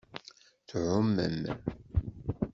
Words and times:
Tɛumem. 0.69 1.39